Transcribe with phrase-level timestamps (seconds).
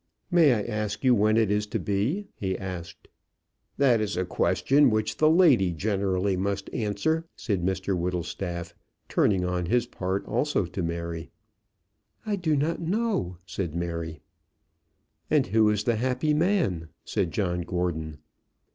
[0.31, 3.07] "May I ask you when it is to be?" he asked.
[3.77, 8.73] "That is a question which the lady generally must answer," said Mr Whittlestaff,
[9.07, 11.29] turning on his part also to Mary.
[12.25, 14.21] "I do not know," said Mary.
[15.29, 18.17] "And who is the happy man?" said John Gordon.